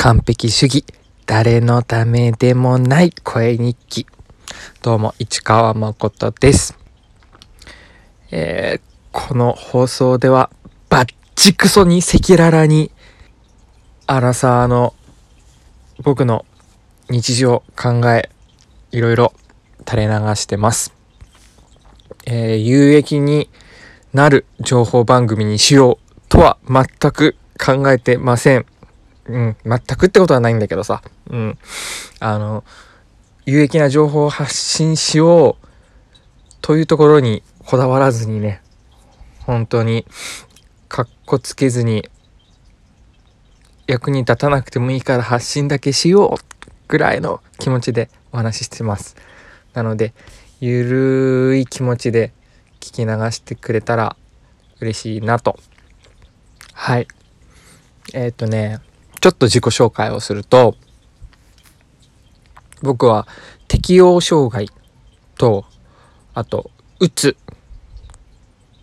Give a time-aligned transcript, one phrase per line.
[0.00, 0.84] 完璧主義。
[1.26, 3.10] 誰のためでもない。
[3.24, 4.06] 声日記。
[4.80, 6.78] どうも市川誠です。
[8.30, 8.80] えー、
[9.10, 10.50] この放送では
[10.88, 12.92] バッチクソに赤裸々に
[14.06, 14.94] アラサーの
[16.04, 16.46] 僕の
[17.10, 18.30] 日常考え
[18.92, 19.32] いろいろ
[19.80, 20.94] 垂れ流してます。
[22.24, 23.50] えー、有益に
[24.12, 28.66] なる情報番組にしようとは全く考えてません。
[29.28, 31.02] うん、全くってことはないんだけどさ。
[31.30, 31.58] うん。
[32.20, 32.64] あの、
[33.44, 35.66] 有益な情報を発信しよう
[36.60, 38.62] というところにこだわらずにね、
[39.40, 40.06] 本当に、
[40.88, 42.08] かっこつけずに、
[43.86, 46.58] 役に立たなくてもいいから発信だけしよう
[46.88, 49.16] ぐらいの気持ちでお話ししてます。
[49.74, 50.12] なので、
[50.60, 50.84] ゆ
[51.52, 52.32] るい気持ちで
[52.80, 54.16] 聞き流してくれたら
[54.80, 55.58] 嬉しいなと。
[56.72, 57.08] はい。
[58.12, 58.80] えっ、ー、とね、
[59.20, 60.76] ちょっと自己紹介をすると、
[62.82, 63.26] 僕は
[63.66, 64.68] 適応障害
[65.36, 65.64] と、
[66.34, 67.36] あと、うつ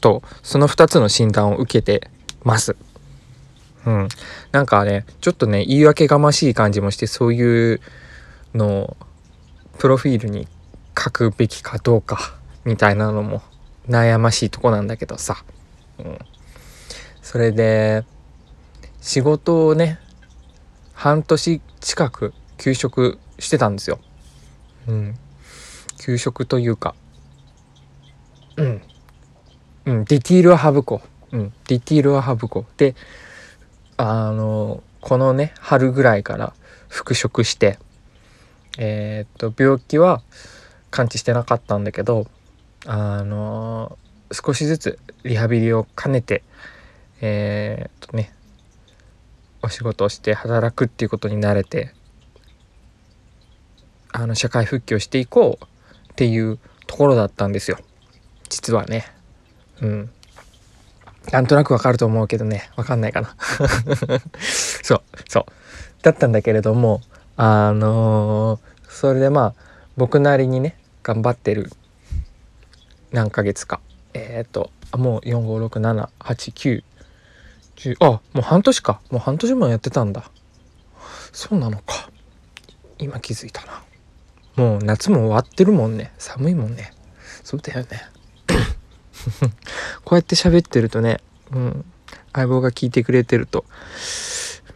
[0.00, 2.10] と、その2つの診断を受けて
[2.42, 2.76] ます。
[3.84, 4.08] うん。
[4.52, 7.80] なんかね、ちょっとね、言い訳がましい感じもして、そういう
[8.54, 8.96] のを、
[9.78, 10.48] プロフィールに
[10.98, 13.42] 書くべきかどうか、みたいなのも
[13.88, 15.44] 悩ましいとこなんだけどさ。
[15.98, 16.18] うん。
[17.22, 18.04] それで、
[19.00, 20.00] 仕事をね、
[20.96, 24.00] 半年近く休職してたんですよ。
[24.88, 25.14] うん。
[25.98, 26.94] 休職というか、
[28.56, 28.82] うん。
[29.84, 31.36] うん、ディティールは省こう。
[31.36, 32.78] うん、ディティールは省こう。
[32.78, 32.94] で、
[33.98, 36.54] あの、このね、春ぐらいから
[36.88, 37.78] 復職して、
[38.78, 40.22] えー、っと、病気は
[40.90, 42.26] 完治してなかったんだけど、
[42.86, 43.98] あの、
[44.32, 46.42] 少しずつリハビリを兼ねて、
[47.20, 48.32] えー、っとね、
[49.66, 51.92] お仕事をして働くっていうことに慣れて
[54.12, 55.64] あの社会復帰をしていこう
[56.12, 57.78] っていうところだったんですよ。
[58.48, 59.06] 実はね。
[59.82, 60.10] うん。
[61.32, 62.70] なんとなくわかると思うけどね。
[62.76, 63.36] わかんないかな。
[64.40, 65.44] そうそう。
[66.02, 67.02] だったんだけれども
[67.36, 69.54] あのー、それでまあ
[69.96, 71.72] 僕なりにね頑張ってる
[73.10, 73.80] 何ヶ月か。
[74.14, 76.84] えっ、ー、ともう456789
[78.00, 79.00] あもう半年か。
[79.10, 80.30] もう半年もやってたんだ。
[81.32, 82.10] そうなのか。
[82.98, 83.82] 今気づいたな。
[84.56, 86.12] もう夏も終わってるもんね。
[86.18, 86.92] 寒いもんね。
[87.44, 87.86] そうだよね。
[90.04, 91.20] こうやって喋ってるとね、
[91.52, 91.84] うん、
[92.32, 93.64] 相棒が聞いてくれてると、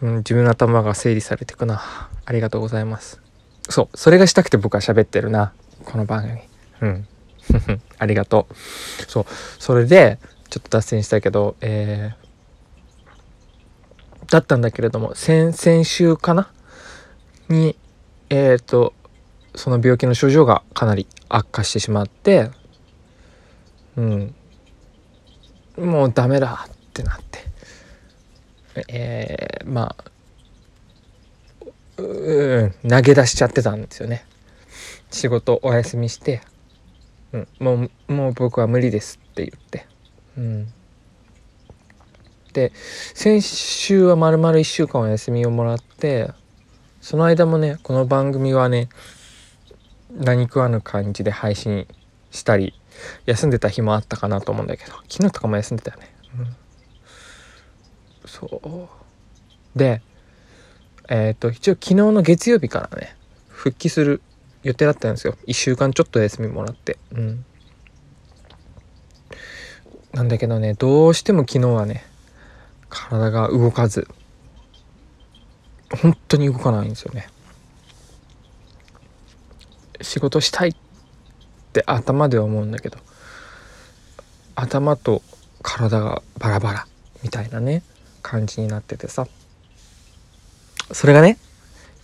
[0.00, 2.08] うん、自分の頭が整理されてくな。
[2.24, 3.20] ありがとうございます。
[3.68, 3.96] そう。
[3.96, 5.52] それがしたくて僕は喋ってるな。
[5.84, 6.40] この番組。
[6.80, 7.08] うん。
[7.98, 8.54] ありがとう。
[9.06, 9.26] そう。
[9.58, 10.18] それで
[10.50, 12.27] ちょっと脱線したけどえー
[14.30, 16.50] だったんだけれども先々週かな？
[17.48, 17.76] に
[18.30, 18.92] えっ、ー、と
[19.54, 22.50] その病気の症状がかなり悪化してしまって
[23.96, 24.34] うん。
[25.76, 27.38] もうダメだってなって。
[28.88, 30.04] えー、まあ
[31.96, 34.24] うん投げ出しちゃってたんですよね。
[35.10, 36.42] 仕事お休みして、
[37.32, 39.86] うん、もうもう僕は無理ですって言って。
[40.36, 40.72] うん。
[42.58, 42.72] で
[43.14, 46.32] 先週はまるまる1週間お休みをもらって
[47.00, 48.88] その間もねこの番組はね
[50.10, 51.86] 何食わぬ感じで配信
[52.32, 52.74] したり
[53.26, 56.56] 休んでた日もあったかなと思うんだけど昨日とかも休んでたよね、うん、
[58.26, 58.88] そ
[59.76, 59.78] う。
[59.78, 60.02] で
[61.08, 63.14] えっ、ー、と一応昨日の月曜日からね
[63.46, 64.20] 復帰する
[64.64, 65.36] 予定だったんですよ。
[65.46, 66.98] 1週間ちょっと休みもらって。
[67.12, 67.44] うん。
[70.12, 72.07] なんだけどねどうしても昨日はね
[72.88, 74.08] 体が動かず。
[76.02, 77.28] 本当に動かないんですよね。
[80.00, 80.74] 仕事したいっ
[81.72, 82.98] て頭では思うんだけど
[84.54, 85.22] 頭と
[85.62, 86.86] 体がバラバラ
[87.22, 87.82] みたいなね
[88.22, 89.26] 感じになっててさ。
[90.92, 91.36] それがね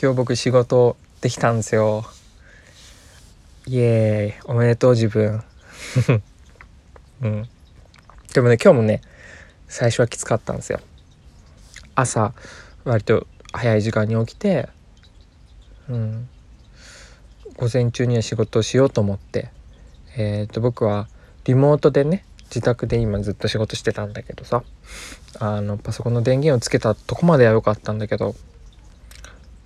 [0.00, 2.04] 今日僕仕事できたんですよ。
[3.66, 4.50] イエーイ。
[4.50, 5.42] おめでとう自分。
[7.22, 7.48] うん。
[8.32, 9.02] でもね今日もね
[9.70, 10.80] 最初はきつかったんですよ。
[11.94, 12.34] 朝
[12.84, 14.68] 割と早い時間に起きて
[15.88, 16.28] うん。
[17.56, 19.50] 午前中には仕事をしようと思って
[20.16, 21.08] えっ、ー、と僕は
[21.44, 24.64] リモートでね自宅で今ずっと仕事してたんだけどさ
[25.38, 28.34] あのパソコンの電源をつけたとこまでは良かったんだけど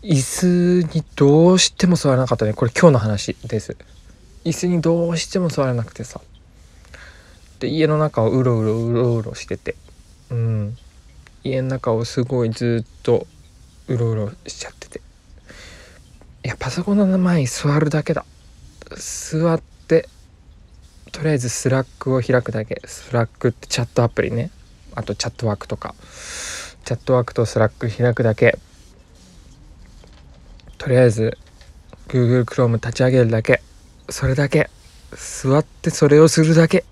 [0.03, 2.53] 椅子にどうしても座らなかったね。
[2.53, 3.75] これ今日の話です。
[4.45, 6.21] 椅子にどうしても座れなくてさ。
[7.59, 9.77] で家の中をうろうろうろうろしてて。
[10.31, 10.77] うん、
[11.43, 13.27] 家の中をすごいずっと
[13.89, 15.01] うろうろしちゃってて。
[16.45, 18.25] いやパソコンの前に座るだけだ。
[18.97, 20.09] 座って
[21.13, 22.83] とりあえず Slack を開くだけ。
[22.87, 24.51] Slack ってチャットアプリね。
[24.95, 25.95] あと Chatwork とか。
[26.85, 28.59] Chatwork と Slack 開くだけ。
[30.77, 31.39] とりあえず
[32.09, 33.63] Google Chrome 立ち上げるだけ。
[34.11, 34.69] それだけ。
[35.13, 36.85] 座ってそれをするだけ。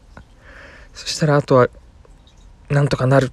[0.94, 1.68] そしたらあとは
[2.72, 3.30] なんとかなるっ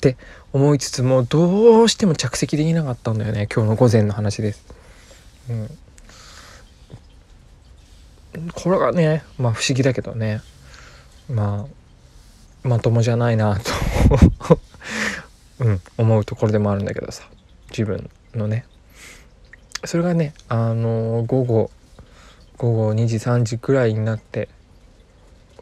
[0.00, 0.16] て
[0.52, 4.64] 思いつつもどうしても着席できなかったんだよね今日の午前の話です。
[5.50, 5.78] うん。
[8.54, 10.42] これがねまあ不思議だけどね。
[11.28, 11.66] ま
[12.64, 13.70] あまともじゃないなと。
[15.60, 17.24] うん、思うところでもあるんだけどさ。
[17.70, 18.64] 自分のね。
[19.84, 21.70] それがねあのー、午後
[22.58, 24.48] 午後2時3時くらいになって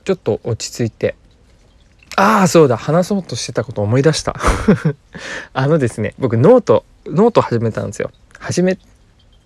[0.05, 1.15] ちょっと落ち着いて
[2.17, 2.77] ああそうだ。
[2.77, 4.35] 話そうとしてたこと思い出した。
[5.55, 8.11] あのですね僕 note note 始めたんですよ。
[8.39, 8.79] 始め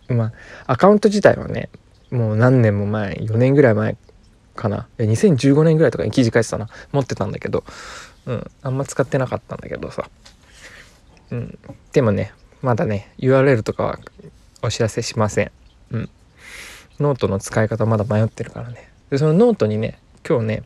[0.09, 0.33] ま
[0.67, 1.69] あアカウント自体はね
[2.11, 3.97] もう何年も前4年ぐらい前
[4.55, 4.89] かな。
[4.99, 6.69] 2015年ぐらいとかに記事書いてたな。
[6.93, 7.65] 持ってたんだけど。
[8.27, 10.09] うんあんま使ってなかったんだけどさ。
[11.31, 11.59] うん。
[11.93, 12.33] でもね
[12.63, 13.99] まだね URL とかは
[14.63, 15.53] お知らせしません。
[15.93, 16.11] うん。
[16.99, 18.91] ノートの使い方まだ迷ってるからね。
[19.11, 20.63] でそのノートにね今日ね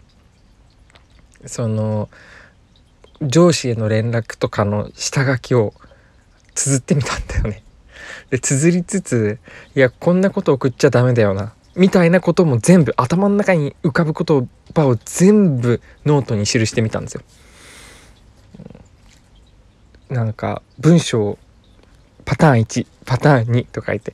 [1.46, 2.08] その
[3.22, 5.74] 上司への連絡とかの下書きを
[6.54, 7.62] 綴ってみたんだよね。
[8.30, 9.38] で綴りつつ
[9.74, 17.22] いやこんなこと送っちゃダメだよなみたいなことも全部頭の中に浮かぶ言葉を全部ノートに記してみたんですよ。
[20.08, 21.38] なんか文章
[22.24, 24.12] パターン1パターン2と書いて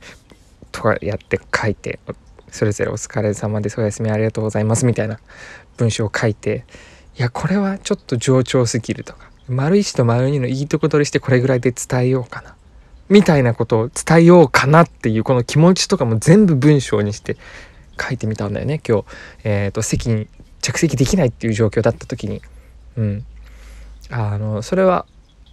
[0.71, 1.99] とかやって書いて
[2.51, 5.19] それぞれ「お疲れ様ですおやすみありがとうございます」みたいな
[5.77, 6.65] 文章を書いて
[7.17, 9.29] いやこれはちょっと冗長すぎるとか。
[9.47, 12.55] 丸1と丸2のいいとこ取りしてこれぐらいで伝えようかな。
[13.09, 17.37] みたいなことを伝えようかなっていうこの気持ちとかも全部文章にして
[17.99, 19.05] 書いてみたんだよね今日、
[19.45, 20.27] えーと、席に
[20.61, 22.41] 着席できないっていう状況だった時に。
[22.97, 23.25] うん。
[24.11, 25.05] あのそれは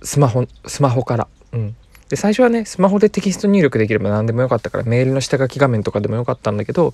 [0.03, 1.29] スマホスマホから。
[1.53, 1.77] うん。
[2.11, 6.93] で最初はねスマホでテキスト入力できれば何でもよかったからメールの下書き画面とかでもよかったんだけど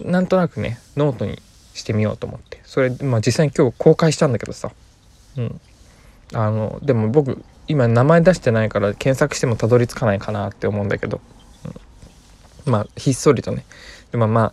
[0.00, 1.40] なんとなくねノートに
[1.74, 2.60] してみようと思って。
[2.64, 4.72] それまあ実際に今日公開したんだけどさ。
[5.36, 5.60] うん。
[6.32, 11.20] あのでも僕今名前出してないから検索してもたどり着かないかなって思うんだけど、
[12.66, 13.64] うん、まあひっそりとね。
[14.10, 14.52] でもま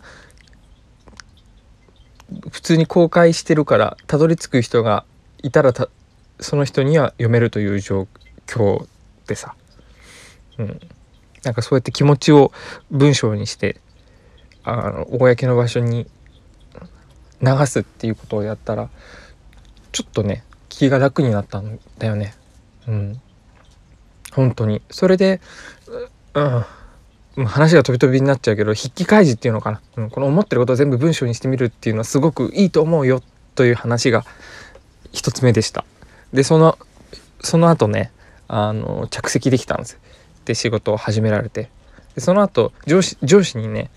[2.50, 5.04] 普通に公開してるからたどり着く人が
[5.42, 5.72] いたら
[6.40, 8.08] その人には読めるという状
[8.46, 8.86] 況
[9.26, 9.54] でさ、
[10.58, 10.80] うん、
[11.44, 12.52] なんかそうやって気持ちを
[12.90, 13.80] 文章にして
[14.64, 16.06] あの公の場所に
[17.42, 18.88] 流すっていうことをやったら
[19.90, 22.34] ちょっとね気が楽になったんだよね。
[22.88, 23.20] うん。
[24.32, 24.80] 本当に。
[24.90, 25.40] それで
[26.34, 26.64] うん。
[27.46, 33.22] 話が飛び飛びになっちゃうけど筆記開示っていうのかな、うん、この思ってることを全部文章にしてみるっていうのはすごくいいと思うよ。
[33.54, 34.24] という話が
[35.12, 35.84] 一つ目でした。
[36.32, 36.78] でその
[37.40, 38.10] その後ね
[38.48, 39.98] あの着席できたんです。
[40.44, 41.70] で仕事を始められて。
[42.14, 43.90] でその後上司上司にね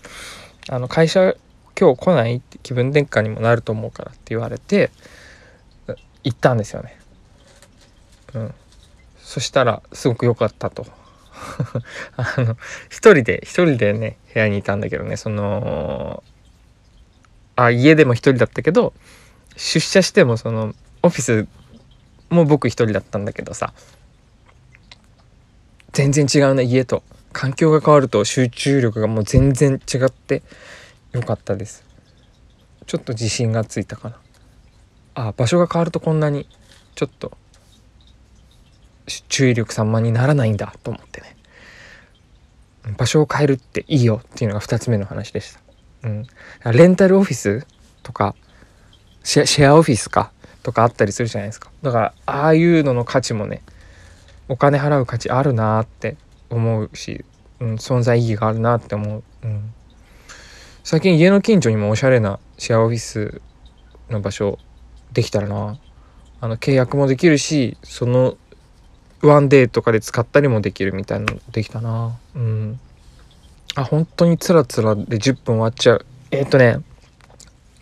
[0.68, 1.34] あの会社
[1.78, 4.90] 今日来ないって気分転換にもなると思うからって言われて
[6.24, 6.98] 行ったんですよね。
[8.34, 8.54] うん、
[9.18, 10.86] そしたらすごく良かったと。
[12.16, 12.56] あの
[12.88, 16.22] 一人で一人でね部屋にいたんだけどねその
[17.56, 18.94] あ家でも一人だったけど
[19.56, 21.46] 出社してもそのオフィス
[22.30, 23.72] も僕一人だったんだけどさ
[25.92, 27.02] 全然違うね家と
[27.32, 30.42] 環境が変わると集中力がもう全然違って
[31.16, 31.84] 良かったです。
[32.86, 34.16] ちょっと自信がついたかな。
[35.14, 36.46] あ場所が変わるとこんなに
[36.94, 37.36] ちょっと
[39.28, 41.36] 注意力散漫にならないんだと思ってね。
[42.98, 45.60] 場所を変えるっていいよっていうのが2つ目の話でした、
[46.04, 46.26] うん、
[46.72, 47.66] レンタルオフィス
[48.04, 48.36] とか
[49.24, 50.30] シェアオフィスか
[50.62, 51.70] とかあったりするじゃないですか。
[51.82, 53.62] だからああいうのの価値もね
[54.48, 56.16] お金払う価値あるなって
[56.50, 57.24] 思うし、
[57.58, 59.74] うん、存在意義があるなって思う、うん、
[60.88, 63.42] 最近家の近所にもおしゃれなシェアオフィス
[64.08, 64.56] の場所
[65.12, 65.80] できたらな。
[66.40, 68.36] あの契約もできるしその
[69.20, 72.16] ワンデーとかで使ったりもできるみたいなのできたな。
[72.36, 72.78] うん。
[73.74, 76.06] あ本当につらつらで10分終わっちゃう。
[76.30, 76.78] えっ、とね。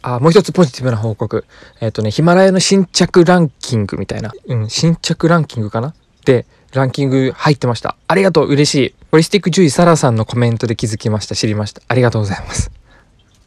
[0.01, 1.45] あもう一つポジティブな報告。
[1.83, 4.33] えっ、とねヒマラヤの新着ランキングみたいな。
[4.47, 5.95] うん新着ランキングかな？
[6.25, 7.99] でランキング入ってました。
[8.09, 8.95] ありがとう嬉しい。
[9.11, 11.35] ホリスティック獣医サラさんのコメントで気づきました。
[11.35, 11.83] 知りました。
[11.87, 12.71] ありがとうございます。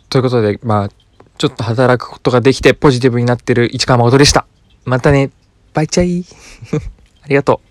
[0.10, 0.90] ということで、まあ、
[1.38, 4.46] ちょっと働くことができてポジティブになってる市川誠でした。
[4.86, 5.32] またね。
[5.74, 6.26] バイチャイ。
[7.24, 7.67] ありがとう。